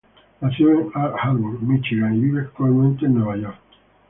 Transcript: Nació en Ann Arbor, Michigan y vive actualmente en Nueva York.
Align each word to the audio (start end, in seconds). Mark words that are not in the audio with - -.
Nació 0.39 0.71
en 0.71 0.89
Ann 0.95 1.13
Arbor, 1.21 1.61
Michigan 1.61 2.15
y 2.15 2.19
vive 2.21 2.41
actualmente 2.41 3.05
en 3.05 3.13
Nueva 3.19 3.37
York. 3.37 3.59